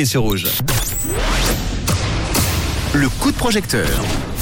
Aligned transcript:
Et 0.00 0.04
sur 0.04 0.22
rouge. 0.22 0.46
Le 2.94 3.08
coup 3.08 3.32
de 3.32 3.36
projecteur. 3.36 3.88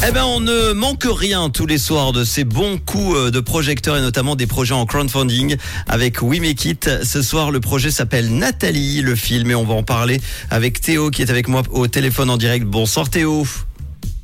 Eh 0.07 0.13
ben, 0.13 0.25
on 0.25 0.41
ne 0.41 0.75
manque 0.75 1.07
rien 1.11 1.49
tous 1.49 1.65
les 1.65 1.79
soirs 1.79 2.13
de 2.13 2.25
ces 2.25 2.45
bons 2.45 2.77
coups 2.77 3.17
euh, 3.17 3.31
de 3.31 3.41
projecteur 3.41 3.97
et 3.97 4.03
notamment 4.03 4.37
des 4.37 4.47
projets 4.47 4.75
en 4.75 4.85
crowdfunding 4.85 5.57
avec 5.89 6.21
We 6.21 6.41
Make 6.41 6.63
It. 6.67 6.91
Ce 7.05 7.23
soir, 7.23 7.51
le 7.53 7.61
projet 7.61 7.91
s'appelle 7.91 8.37
Nathalie, 8.37 9.01
le 9.01 9.15
film, 9.15 9.51
et 9.51 9.55
on 9.55 9.65
va 9.65 9.73
en 9.73 9.83
parler 9.83 10.21
avec 10.51 10.83
Théo 10.83 11.09
qui 11.11 11.23
est 11.23 11.31
avec 11.31 11.49
moi 11.49 11.63
au 11.71 11.87
téléphone 11.87 12.29
en 12.29 12.37
direct. 12.37 12.67
Bonsoir 12.67 13.09
Théo. 13.09 13.47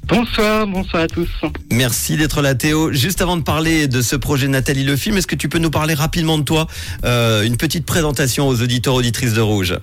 Bonsoir, 0.09 0.67
bonsoir 0.67 1.05
à 1.05 1.07
tous. 1.07 1.30
Merci 1.71 2.19
d'être 2.19 2.43
là 2.43 2.55
Théo. 2.55 2.93
Juste 2.93 3.23
avant 3.23 3.39
de 3.39 3.43
parler 3.43 3.89
de 3.89 4.03
ce 4.03 4.17
projet 4.17 4.49
Nathalie 4.49 4.85
le 4.85 4.96
film, 4.96 5.17
est-ce 5.17 5.27
que 5.27 5.37
tu 5.37 5.49
peux 5.49 5.61
nous 5.61 5.71
parler 5.71 5.95
rapidement 5.95 6.37
de 6.37 6.45
toi 6.45 6.67
euh, 7.07 7.43
Une 7.43 7.57
petite 7.57 7.87
présentation 7.87 8.49
aux 8.49 8.61
auditeurs 8.61 8.93
auditrices 8.93 9.33
de 9.33 9.41
Rouge? 9.41 9.79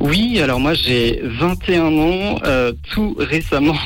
Oui, 0.00 0.40
alors 0.40 0.60
moi 0.60 0.74
j'ai 0.74 1.20
21 1.22 1.82
ans, 1.84 2.38
euh, 2.44 2.72
tout 2.90 3.16
récemment. 3.18 3.76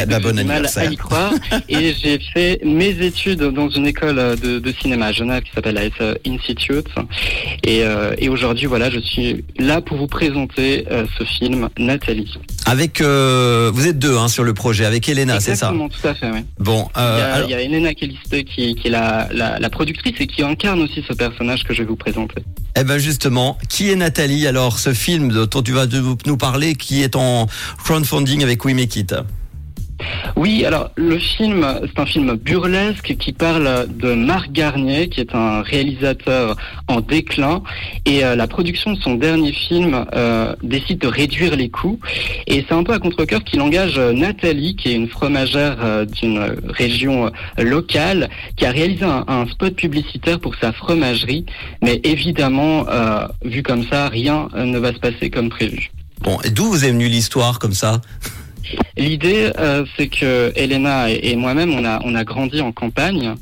Eh 0.00 0.06
ben, 0.06 0.20
bon 0.22 0.34
mal 0.44 0.66
à 0.74 0.84
y 0.86 0.96
croire. 0.96 1.32
et 1.68 1.94
j'ai 1.94 2.18
fait 2.32 2.60
mes 2.64 2.90
études 3.04 3.42
dans 3.42 3.68
une 3.68 3.86
école 3.86 4.18
euh, 4.18 4.36
de, 4.36 4.58
de 4.58 4.72
cinéma 4.80 5.06
à 5.06 5.12
Genève 5.12 5.42
qui 5.42 5.52
s'appelle 5.52 5.74
la 5.74 5.84
SE 5.90 6.18
Institute. 6.26 6.88
Et, 7.64 7.82
euh, 7.82 8.14
et 8.18 8.28
aujourd'hui, 8.28 8.66
voilà, 8.66 8.90
je 8.90 8.98
suis 8.98 9.44
là 9.58 9.80
pour 9.80 9.96
vous 9.96 10.06
présenter 10.06 10.86
euh, 10.90 11.06
ce 11.18 11.24
film 11.24 11.68
Nathalie. 11.78 12.38
Avec, 12.68 13.00
euh, 13.00 13.70
vous 13.72 13.86
êtes 13.86 13.98
deux 13.98 14.16
hein, 14.16 14.28
sur 14.28 14.44
le 14.44 14.52
projet, 14.54 14.84
avec 14.84 15.08
Elena, 15.08 15.40
c'est 15.40 15.56
ça 15.56 15.72
Exactement, 15.72 15.88
tout 15.88 16.06
à 16.06 16.14
fait, 16.14 16.30
oui. 16.30 16.40
Bon, 16.58 16.88
Il 16.94 17.00
y 17.00 17.02
euh, 17.02 17.22
a, 17.32 17.34
alors- 17.34 17.48
il 17.48 17.52
y 17.52 17.54
a 17.54 17.60
Elena 17.62 17.94
Kelliste 17.94 18.44
qui, 18.44 18.74
qui 18.74 18.88
est 18.88 18.90
la, 18.90 19.28
la, 19.32 19.58
la 19.58 19.70
productrice 19.70 20.14
et 20.20 20.26
qui 20.26 20.42
incarne 20.42 20.80
aussi 20.82 21.02
ce 21.08 21.14
personnage 21.14 21.64
que 21.64 21.72
je 21.72 21.82
vais 21.82 21.88
vous 21.88 21.96
présenter. 21.96 22.42
Eh 22.76 22.84
ben 22.84 22.98
justement, 22.98 23.58
qui 23.68 23.90
est 23.90 23.96
Nathalie? 23.96 24.46
Alors, 24.46 24.78
ce 24.78 24.92
film 24.92 25.32
dont 25.46 25.62
tu 25.62 25.72
vas 25.72 25.86
nous 26.26 26.36
parler, 26.36 26.74
qui 26.74 27.02
est 27.02 27.16
en 27.16 27.46
crowdfunding 27.84 28.42
avec 28.42 28.64
We 28.64 28.74
Make 28.74 28.94
It. 28.96 29.14
Oui, 30.36 30.64
alors 30.64 30.90
le 30.96 31.18
film, 31.18 31.66
c'est 31.82 32.00
un 32.00 32.06
film 32.06 32.36
burlesque 32.36 33.16
qui 33.18 33.32
parle 33.32 33.86
de 33.88 34.14
Marc 34.14 34.52
Garnier, 34.52 35.08
qui 35.08 35.20
est 35.20 35.34
un 35.34 35.62
réalisateur 35.62 36.56
en 36.86 37.00
déclin, 37.00 37.62
et 38.04 38.24
euh, 38.24 38.36
la 38.36 38.46
production 38.46 38.92
de 38.92 39.00
son 39.00 39.14
dernier 39.14 39.52
film 39.52 40.06
euh, 40.14 40.54
décide 40.62 40.98
de 40.98 41.08
réduire 41.08 41.56
les 41.56 41.68
coûts. 41.68 41.98
Et 42.46 42.64
c'est 42.68 42.74
un 42.74 42.84
peu 42.84 42.92
à 42.92 42.98
contre-cœur 42.98 43.42
qu'il 43.44 43.60
engage 43.60 43.98
euh, 43.98 44.12
Nathalie, 44.12 44.76
qui 44.76 44.90
est 44.90 44.94
une 44.94 45.08
fromagère 45.08 46.06
d'une 46.06 46.56
région 46.68 47.30
locale, 47.58 48.28
qui 48.56 48.66
a 48.66 48.70
réalisé 48.70 49.04
un, 49.04 49.46
spot 49.48 49.74
publicitaire 49.74 50.40
pour 50.40 50.54
sa 50.56 50.72
fromagerie. 50.72 51.46
Mais 51.82 52.00
évidemment, 52.04 52.86
vu 53.44 53.62
comme 53.62 53.84
ça, 53.88 54.08
rien 54.08 54.48
ne 54.54 54.78
va 54.78 54.92
se 54.92 54.98
passer 54.98 55.30
comme 55.30 55.48
prévu. 55.48 55.90
Bon, 56.20 56.38
et 56.44 56.50
d'où 56.50 56.64
vous 56.66 56.84
est 56.84 56.90
venue 56.90 57.08
l'histoire 57.08 57.58
comme 57.58 57.74
ça? 57.74 58.00
L'idée, 58.96 59.50
euh, 59.58 59.84
c'est 59.96 60.08
que 60.08 60.52
Elena 60.56 61.08
et, 61.10 61.36
moi-même, 61.36 61.72
on 61.72 61.84
a, 61.84 62.00
on 62.04 62.14
a 62.14 62.24
grandi 62.24 62.60
en 62.60 62.72
campagne 62.72 63.34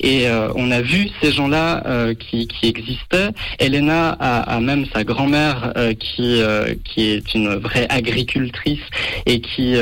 et 0.00 0.28
euh, 0.28 0.48
on 0.56 0.70
a 0.70 0.82
vu 0.82 1.08
ces 1.22 1.30
gens-là 1.32 1.82
euh, 1.86 2.14
qui, 2.14 2.48
qui 2.48 2.66
existaient. 2.66 3.28
Elena 3.60 4.10
a, 4.18 4.60
même 4.60 4.86
sa 4.92 5.04
grand-mère 5.04 5.72
qui, 5.98 6.40
qui 6.84 7.10
est 7.10 7.34
une 7.34 7.54
vraie 7.56 7.86
agricultrice 7.88 8.80
et 9.26 9.40
qui, 9.40 9.76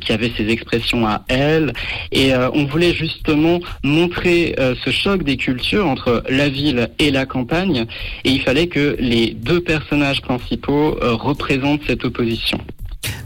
qui 0.00 0.12
avait 0.12 0.32
ses 0.36 0.48
expressions 0.48 1.06
à 1.06 1.22
elle. 1.28 1.72
Et 2.12 2.32
on 2.34 2.64
voulait 2.64 2.94
justement 2.94 3.60
montrer 3.82 4.54
ce 4.84 4.90
choc 4.90 5.22
des 5.22 5.36
cultures 5.36 5.86
entre 5.86 6.22
la 6.28 6.48
ville 6.48 6.88
et 6.98 7.10
la 7.10 7.26
campagne. 7.26 7.86
Et 8.24 8.30
il 8.30 8.40
fallait 8.42 8.68
que 8.68 8.96
les 8.98 9.30
deux 9.30 9.60
personnages 9.60 10.22
principaux 10.22 10.96
représentent 11.00 11.82
cette 11.86 12.04
opposition. 12.04 12.58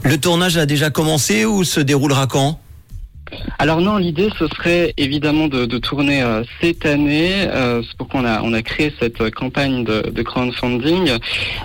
Le 0.03 0.17
tournage 0.17 0.57
a 0.57 0.65
déjà 0.65 0.89
commencé 0.89 1.45
ou 1.45 1.63
se 1.63 1.79
déroulera 1.79 2.27
quand? 2.27 2.59
Alors 3.59 3.81
non, 3.81 3.97
l'idée 3.97 4.29
ce 4.37 4.47
serait 4.47 4.93
évidemment 4.97 5.47
de, 5.47 5.65
tourner 5.77 6.21
euh, 6.21 6.43
cette 6.61 6.85
année. 6.85 7.31
Euh, 7.47 7.81
c'est 7.83 7.97
pourquoi 7.97 8.21
on 8.21 8.25
a 8.25 8.41
on 8.41 8.53
a 8.53 8.61
créé 8.61 8.93
cette 8.99 9.29
campagne 9.31 9.83
de, 9.83 10.21
crowdfunding. 10.21 11.11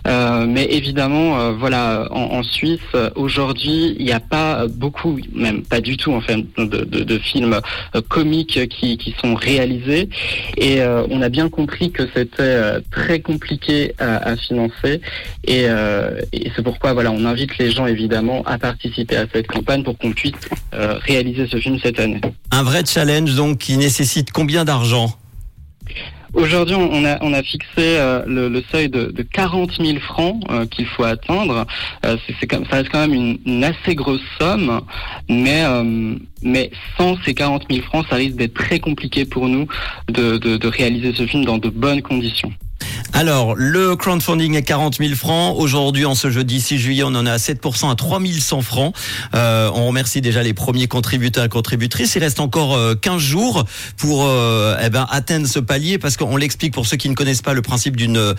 Euh, 0.06 0.46
mais 0.46 0.64
évidemment, 0.70 1.52
voilà, 1.52 2.08
en, 2.10 2.42
Suisse 2.42 2.80
aujourd'hui, 3.14 3.96
il 3.98 4.04
n'y 4.04 4.12
a 4.12 4.20
pas 4.20 4.66
beaucoup, 4.68 5.18
même 5.34 5.62
pas 5.62 5.80
du 5.80 5.96
tout 5.96 6.12
en 6.12 6.20
fait, 6.20 6.36
de, 6.56 7.18
films 7.18 7.60
comiques 8.08 8.68
qui, 8.68 8.96
qui 8.96 9.14
sont 9.20 9.34
réalisés. 9.34 10.08
Et 10.56 10.80
on 10.82 11.20
a 11.22 11.28
bien 11.28 11.48
compris 11.48 11.90
que 11.90 12.04
c'était 12.14 12.80
très 12.90 13.20
compliqué 13.20 13.92
à, 13.98 14.36
financer. 14.36 15.00
Et, 15.44 15.64
et 16.32 16.52
c'est 16.54 16.62
pourquoi 16.62 16.92
voilà, 16.92 17.10
on 17.10 17.24
invite 17.24 17.58
les 17.58 17.70
gens 17.70 17.86
évidemment 17.86 18.42
à 18.46 18.58
participer 18.58 19.16
à 19.16 19.26
cette 19.32 19.46
campagne 19.46 19.82
pour 19.82 19.96
qu'on 19.98 20.12
puisse 20.12 20.34
réaliser 20.72 21.46
ce 21.46 21.57
film 21.60 21.78
cette 21.82 21.98
année. 22.00 22.20
Un 22.50 22.62
vrai 22.62 22.84
challenge 22.84 23.34
donc 23.34 23.58
qui 23.58 23.76
nécessite 23.76 24.32
combien 24.32 24.64
d'argent? 24.64 25.14
Aujourd'hui, 26.34 26.76
on 26.76 27.04
a, 27.06 27.18
on 27.22 27.32
a 27.32 27.42
fixé 27.42 27.66
euh, 27.78 28.22
le, 28.26 28.48
le 28.48 28.62
seuil 28.70 28.90
de, 28.90 29.06
de 29.06 29.22
40 29.22 29.72
000 29.82 29.98
francs 29.98 30.42
euh, 30.50 30.66
qu'il 30.66 30.86
faut 30.86 31.04
atteindre. 31.04 31.66
Euh, 32.04 32.16
c'est, 32.38 32.46
comme, 32.46 32.66
ça 32.66 32.76
reste 32.76 32.90
quand 32.90 33.00
même 33.00 33.14
une, 33.14 33.38
une 33.46 33.64
assez 33.64 33.94
grosse 33.94 34.20
somme, 34.38 34.80
mais, 35.28 35.64
mais 36.42 36.70
sans 36.98 37.16
ces 37.24 37.34
40 37.34 37.64
000 37.70 37.82
francs, 37.86 38.06
ça 38.10 38.16
risque 38.16 38.36
d'être 38.36 38.54
très 38.54 38.78
compliqué 38.78 39.24
pour 39.24 39.48
nous 39.48 39.66
de, 40.08 40.36
de, 40.36 40.58
de 40.58 40.68
réaliser 40.68 41.14
ce 41.14 41.26
film 41.26 41.44
dans 41.44 41.58
de 41.58 41.70
bonnes 41.70 42.02
conditions. 42.02 42.52
Alors, 43.18 43.56
le 43.56 43.96
crowdfunding 43.96 44.54
est 44.54 44.62
40 44.62 44.98
000 44.98 45.16
francs. 45.16 45.56
Aujourd'hui, 45.58 46.06
en 46.06 46.14
ce 46.14 46.30
jeudi 46.30 46.60
6 46.60 46.78
juillet, 46.78 47.02
on 47.04 47.16
en 47.16 47.26
est 47.26 47.30
à 47.30 47.38
7% 47.38 47.90
à 47.90 47.96
3 47.96 48.20
100 48.38 48.62
francs. 48.62 48.94
Euh, 49.34 49.68
on 49.74 49.88
remercie 49.88 50.20
déjà 50.20 50.44
les 50.44 50.54
premiers 50.54 50.86
contributeurs 50.86 51.42
et 51.42 51.48
contributrices. 51.48 52.14
Il 52.14 52.20
reste 52.20 52.38
encore 52.38 52.76
euh, 52.76 52.94
15 52.94 53.20
jours 53.20 53.64
pour 53.96 54.24
euh, 54.24 54.76
eh 54.80 54.88
ben, 54.88 55.04
atteindre 55.10 55.48
ce 55.48 55.58
palier 55.58 55.98
parce 55.98 56.16
qu'on 56.16 56.36
l'explique 56.36 56.72
pour 56.72 56.86
ceux 56.86 56.96
qui 56.96 57.08
ne 57.08 57.16
connaissent 57.16 57.42
pas 57.42 57.54
le 57.54 57.62
principe 57.62 57.96
d'une 57.96 58.36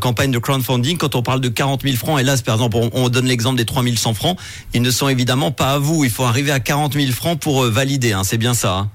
campagne 0.00 0.32
de 0.32 0.38
crowdfunding. 0.40 0.98
Quand 0.98 1.14
on 1.14 1.22
parle 1.22 1.40
de 1.40 1.48
40 1.48 1.82
000 1.82 1.94
francs, 1.94 2.20
là, 2.20 2.34
par 2.44 2.56
exemple, 2.56 2.78
on, 2.78 2.90
on 2.92 3.10
donne 3.10 3.26
l'exemple 3.26 3.58
des 3.58 3.64
3 3.64 3.84
100 3.94 4.14
francs, 4.14 4.36
ils 4.74 4.82
ne 4.82 4.90
sont 4.90 5.08
évidemment 5.08 5.52
pas 5.52 5.74
à 5.74 5.78
vous. 5.78 6.02
Il 6.02 6.10
faut 6.10 6.24
arriver 6.24 6.50
à 6.50 6.58
40 6.58 6.94
000 6.94 7.12
francs 7.12 7.38
pour 7.38 7.62
euh, 7.62 7.70
valider. 7.70 8.12
Hein, 8.12 8.22
C'est 8.24 8.38
bien 8.38 8.54
ça. 8.54 8.76
hein 8.76 8.90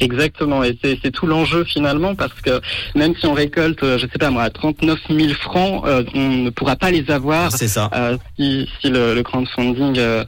Exactement, 0.00 0.64
et 0.64 0.76
c'est, 0.82 1.10
tout 1.10 1.26
l'enjeu 1.26 1.64
finalement, 1.64 2.14
parce 2.14 2.32
que 2.42 2.60
même 2.94 3.14
si 3.18 3.26
on 3.26 3.34
récolte, 3.34 3.82
euh, 3.82 3.98
je 3.98 4.06
sais 4.06 4.18
pas 4.18 4.30
moi, 4.30 4.48
39 4.50 4.98
000 5.08 5.28
francs, 5.34 5.84
euh, 5.86 6.02
on 6.14 6.28
ne 6.28 6.50
pourra 6.50 6.76
pas 6.76 6.90
les 6.90 7.10
avoir 7.10 7.50
ça. 7.68 7.90
euh, 7.94 8.16
si, 8.38 8.68
si 8.80 8.88
le, 8.88 9.14
le 9.14 9.22
crowdfunding 9.22 9.98
euh, 9.98 10.24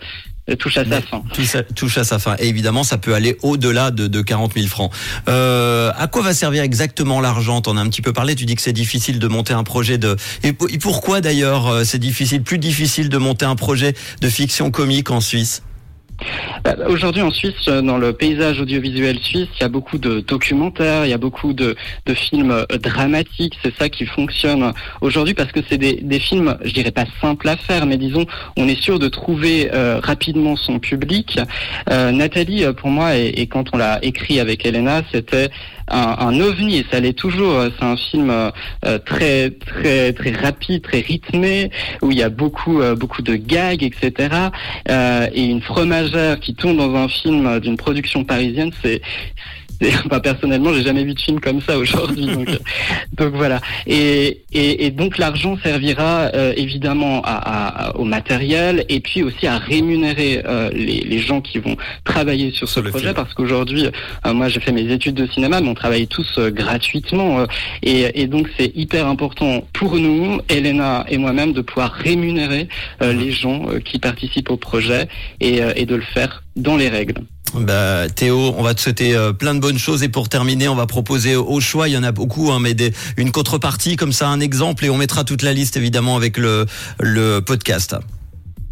touche 0.58 0.76
à 0.76 0.84
sa 0.84 1.00
fin. 1.00 1.22
Touche 1.74 1.96
à 1.98 2.04
sa 2.04 2.18
fin. 2.18 2.36
Et 2.38 2.48
évidemment, 2.48 2.84
ça 2.84 2.98
peut 2.98 3.14
aller 3.14 3.36
au-delà 3.42 3.90
de, 3.90 4.06
de 4.06 4.20
40 4.20 4.52
000 4.52 4.66
francs. 4.66 4.92
Euh, 5.28 5.90
à 5.96 6.06
quoi 6.06 6.20
va 6.22 6.34
servir 6.34 6.62
exactement 6.62 7.20
l'argent? 7.22 7.62
T'en 7.62 7.76
as 7.78 7.80
un 7.80 7.88
petit 7.88 8.02
peu 8.02 8.12
parlé. 8.12 8.34
Tu 8.34 8.44
dis 8.44 8.54
que 8.54 8.60
c'est 8.62 8.74
difficile 8.74 9.18
de 9.18 9.26
monter 9.26 9.54
un 9.54 9.64
projet 9.64 9.96
de. 9.96 10.16
Et, 10.42 10.52
pour- 10.52 10.68
et 10.70 10.78
pourquoi 10.78 11.22
d'ailleurs 11.22 11.66
euh, 11.68 11.84
c'est 11.84 11.98
difficile, 11.98 12.42
plus 12.42 12.58
difficile 12.58 13.08
de 13.08 13.16
monter 13.16 13.46
un 13.46 13.56
projet 13.56 13.94
de 14.20 14.28
fiction 14.28 14.70
comique 14.70 15.10
en 15.10 15.20
Suisse? 15.22 15.62
Aujourd'hui 16.88 17.22
en 17.22 17.30
Suisse, 17.30 17.68
euh, 17.68 17.82
dans 17.82 17.98
le 17.98 18.12
paysage 18.12 18.60
audiovisuel 18.60 19.18
suisse, 19.18 19.48
il 19.58 19.62
y 19.62 19.64
a 19.64 19.68
beaucoup 19.68 19.98
de 19.98 20.20
documentaires, 20.20 21.04
il 21.04 21.10
y 21.10 21.12
a 21.12 21.18
beaucoup 21.18 21.52
de, 21.52 21.76
films 22.14 22.50
euh, 22.50 22.78
dramatiques. 22.78 23.58
C'est 23.62 23.74
ça 23.76 23.88
qui 23.88 24.06
fonctionne 24.06 24.72
aujourd'hui 25.00 25.34
parce 25.34 25.52
que 25.52 25.60
c'est 25.68 25.78
des, 25.78 26.18
films, 26.20 26.56
je 26.64 26.72
dirais 26.72 26.90
pas 26.90 27.04
simples 27.20 27.48
à 27.48 27.56
faire, 27.56 27.86
mais 27.86 27.96
disons, 27.96 28.26
on 28.56 28.68
est 28.68 28.80
sûr 28.80 28.98
de 28.98 29.08
trouver 29.08 29.70
euh, 29.74 30.00
rapidement 30.02 30.56
son 30.56 30.78
public. 30.78 31.38
Euh, 31.90 32.12
Nathalie, 32.12 32.64
euh, 32.64 32.72
pour 32.72 32.90
moi, 32.90 33.16
et, 33.16 33.46
quand 33.46 33.74
on 33.74 33.76
l'a 33.76 33.98
écrit 34.02 34.40
avec 34.40 34.64
Elena, 34.64 35.02
c'était 35.12 35.50
un, 35.88 36.40
ovni 36.40 36.78
et 36.78 36.86
ça 36.90 37.00
l'est 37.00 37.12
toujours. 37.12 37.64
C'est 37.78 37.84
un 37.84 37.96
film 37.96 38.30
euh, 38.30 38.50
euh, 38.84 38.98
très 38.98 39.50
très 39.50 40.12
très 40.12 40.32
rapide, 40.32 40.82
très 40.82 41.00
rythmé, 41.00 41.70
où 42.02 42.10
il 42.10 42.18
y 42.18 42.22
a 42.22 42.28
beaucoup 42.28 42.80
euh, 42.80 42.94
beaucoup 42.94 43.22
de 43.22 43.36
gags, 43.36 43.82
etc. 43.82 44.28
Euh, 44.88 45.28
et 45.32 45.44
une 45.44 45.62
qui 46.40 46.54
tourne 46.54 46.76
dans 46.76 46.94
un 46.94 47.08
film 47.08 47.60
d'une 47.60 47.76
production 47.76 48.24
parisienne, 48.24 48.70
c'est- 48.82 49.00
Enfin, 50.06 50.20
personnellement, 50.20 50.72
j'ai 50.72 50.82
jamais 50.82 51.04
vu 51.04 51.14
de 51.14 51.20
film 51.20 51.40
comme 51.40 51.60
ça 51.60 51.78
aujourd'hui. 51.78 52.26
Donc, 52.26 52.48
donc 53.16 53.34
voilà. 53.34 53.60
Et, 53.86 54.42
et, 54.52 54.86
et 54.86 54.90
donc 54.90 55.18
l'argent 55.18 55.56
servira 55.62 56.30
euh, 56.34 56.52
évidemment 56.56 57.22
à, 57.24 57.92
au 57.96 58.04
matériel 58.04 58.84
et 58.88 59.00
puis 59.00 59.22
aussi 59.22 59.46
à 59.46 59.58
rémunérer 59.58 60.42
euh, 60.44 60.70
les, 60.72 61.00
les 61.00 61.18
gens 61.18 61.40
qui 61.40 61.58
vont 61.58 61.76
travailler 62.04 62.50
sur 62.50 62.68
ce 62.68 62.74
Sur 62.74 62.90
projet 62.90 63.04
film. 63.06 63.14
parce 63.14 63.34
qu'aujourd'hui, 63.34 63.86
euh, 64.26 64.32
moi 64.32 64.48
j'ai 64.48 64.60
fait 64.60 64.72
mes 64.72 64.90
études 64.92 65.14
de 65.14 65.26
cinéma, 65.26 65.60
mais 65.60 65.68
on 65.68 65.74
travaille 65.74 66.06
tous 66.06 66.38
euh, 66.38 66.50
gratuitement 66.50 67.40
euh, 67.40 67.46
et, 67.82 68.22
et 68.22 68.26
donc 68.26 68.48
c'est 68.58 68.72
hyper 68.76 69.06
important 69.06 69.64
pour 69.72 69.96
nous, 69.96 70.40
Elena 70.48 71.04
et 71.08 71.18
moi-même, 71.18 71.52
de 71.52 71.60
pouvoir 71.60 71.92
rémunérer 71.92 72.68
euh, 73.02 73.12
les 73.12 73.32
gens 73.32 73.68
euh, 73.68 73.80
qui 73.80 73.98
participent 73.98 74.50
au 74.50 74.56
projet 74.56 75.08
et, 75.40 75.62
euh, 75.62 75.72
et 75.76 75.86
de 75.86 75.94
le 75.94 76.02
faire 76.02 76.42
dans 76.56 76.76
les 76.76 76.88
règles. 76.88 77.14
Bah, 77.54 78.08
Théo, 78.08 78.54
on 78.56 78.62
va 78.62 78.74
te 78.74 78.80
souhaiter 78.80 79.14
euh, 79.14 79.32
plein 79.32 79.54
de 79.54 79.60
bonnes 79.60 79.78
choses. 79.78 80.02
Et 80.02 80.08
pour 80.08 80.28
terminer, 80.28 80.68
on 80.68 80.74
va 80.74 80.86
proposer 80.86 81.36
au 81.36 81.60
choix, 81.60 81.88
il 81.88 81.92
y 81.92 81.96
en 81.96 82.02
a 82.02 82.12
beaucoup, 82.12 82.50
hein, 82.50 82.58
mais 82.60 82.74
une 83.16 83.30
contrepartie 83.30 83.96
comme 83.96 84.12
ça, 84.12 84.28
un 84.28 84.40
exemple. 84.40 84.84
Et 84.84 84.90
on 84.90 84.96
mettra 84.96 85.24
toute 85.24 85.42
la 85.42 85.52
liste 85.52 85.76
évidemment 85.76 86.16
avec 86.16 86.36
le, 86.36 86.66
le 87.00 87.40
podcast. 87.40 87.96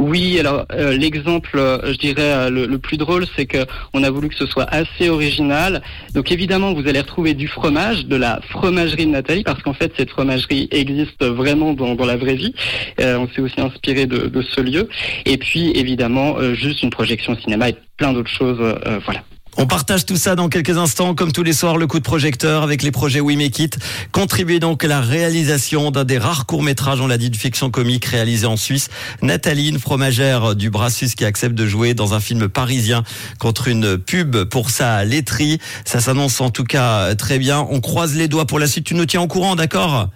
Oui, 0.02 0.40
alors 0.40 0.66
euh, 0.72 0.96
l'exemple, 0.96 1.56
euh, 1.56 1.78
je 1.92 1.96
dirais 1.96 2.32
euh, 2.32 2.50
le, 2.50 2.78
plus 2.78 2.96
drôle, 2.96 3.24
c'est 3.36 3.46
que 3.46 3.58
on 3.94 4.02
a 4.02 4.10
voulu 4.10 4.28
que 4.30 4.34
ce 4.34 4.46
soit 4.46 4.64
assez 4.64 5.08
original. 5.08 5.80
Donc 6.12 6.32
évidemment, 6.32 6.72
vous 6.72 6.88
allez 6.88 6.98
retrouver 6.98 7.34
du 7.34 7.46
fromage, 7.46 8.06
de 8.06 8.16
la 8.16 8.40
fromagerie 8.50 9.06
de 9.06 9.12
Nathalie, 9.12 9.44
parce 9.44 9.62
qu'en 9.62 9.74
fait, 9.74 9.92
cette 9.96 10.10
fromagerie 10.10 10.66
existe 10.72 11.24
vraiment 11.24 11.72
dans, 11.72 11.94
la 12.04 12.16
vraie 12.16 12.34
vie. 12.34 12.52
On 12.98 13.28
s'est 13.28 13.40
aussi 13.40 13.60
inspiré 13.60 14.06
de, 14.06 14.26
de 14.26 14.42
ce 14.42 14.60
lieu. 14.60 14.88
Et 15.24 15.38
puis 15.38 15.70
évidemment, 15.76 16.36
juste 16.54 16.82
une 16.82 16.90
projection 16.90 17.36
cinéma 17.36 17.68
et 17.68 17.76
plein 17.96 18.12
d'autres 18.12 18.30
choses. 18.30 18.58
voilà. 19.04 19.22
On 19.58 19.66
partage 19.66 20.06
tout 20.06 20.16
ça 20.16 20.34
dans 20.34 20.48
quelques 20.48 20.78
instants, 20.78 21.14
comme 21.14 21.30
tous 21.30 21.42
les 21.42 21.52
soirs, 21.52 21.76
le 21.76 21.86
coup 21.86 21.98
de 21.98 22.04
projecteur 22.04 22.62
avec 22.62 22.82
les 22.82 22.90
projets 22.90 23.20
We 23.20 23.36
Make 23.36 23.58
It. 23.58 23.78
Contribuez 24.10 24.60
donc 24.60 24.82
à 24.82 24.88
la 24.88 25.00
réalisation 25.02 25.90
d'un 25.90 26.04
des 26.04 26.16
rares 26.16 26.46
courts-métrages, 26.46 27.02
on 27.02 27.06
l'a 27.06 27.18
dit, 27.18 27.28
de 27.28 27.36
fiction 27.36 27.70
comique 27.70 28.06
réalisé 28.06 28.46
en 28.46 28.56
Suisse. 28.56 28.88
Nathalie, 29.20 29.68
une 29.68 29.78
fromagère 29.78 30.56
du 30.56 30.70
Brassus 30.70 31.10
qui 31.14 31.26
accepte 31.26 31.54
de 31.54 31.66
jouer 31.66 31.92
dans 31.92 32.14
un 32.14 32.20
film 32.20 32.48
parisien 32.48 33.02
contre 33.38 33.68
une 33.68 33.98
pub 33.98 34.44
pour 34.44 34.70
sa 34.70 35.04
laiterie. 35.04 35.58
Ça 35.84 36.00
s'annonce 36.00 36.40
en 36.40 36.50
tout 36.50 36.64
cas 36.64 37.14
très 37.14 37.38
bien. 37.38 37.66
On 37.70 37.80
croise 37.80 38.14
les 38.14 38.28
doigts 38.28 38.46
pour 38.46 38.58
la 38.58 38.66
suite. 38.66 38.84
Tu 38.84 38.94
nous 38.94 39.06
tiens 39.06 39.20
au 39.20 39.28
courant, 39.28 39.54
d'accord? 39.54 40.08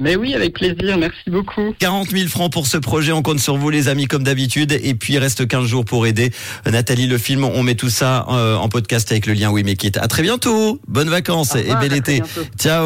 Mais 0.00 0.16
oui, 0.16 0.34
avec 0.34 0.54
plaisir. 0.54 0.98
Merci 0.98 1.30
beaucoup. 1.30 1.74
40 1.78 2.10
000 2.10 2.28
francs 2.28 2.52
pour 2.52 2.66
ce 2.66 2.76
projet. 2.78 3.12
On 3.12 3.22
compte 3.22 3.38
sur 3.38 3.56
vous, 3.56 3.70
les 3.70 3.88
amis, 3.88 4.06
comme 4.06 4.24
d'habitude. 4.24 4.72
Et 4.82 4.94
puis, 4.94 5.14
il 5.14 5.18
reste 5.18 5.46
15 5.46 5.66
jours 5.66 5.84
pour 5.84 6.06
aider 6.06 6.32
Nathalie 6.66 7.06
le 7.06 7.18
film. 7.18 7.44
On 7.44 7.62
met 7.62 7.76
tout 7.76 7.90
ça 7.90 8.26
euh, 8.30 8.56
en 8.56 8.68
podcast 8.68 9.10
avec 9.12 9.26
le 9.26 9.34
lien 9.34 9.50
We 9.50 9.64
Make 9.64 9.84
It. 9.84 9.96
À 9.98 10.08
très 10.08 10.22
bientôt. 10.22 10.80
Bonnes 10.88 11.10
vacances 11.10 11.54
et 11.54 11.74
bel 11.80 11.92
été. 11.92 12.20
bientôt. 12.20 12.42
Ciao. 12.58 12.82